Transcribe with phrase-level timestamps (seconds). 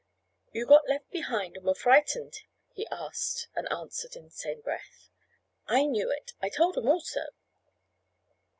[0.51, 2.33] "You got left behind and were frightened,"
[2.73, 5.11] he asked and answered in same breath.
[5.67, 7.21] "I knew it—I told 'em all so.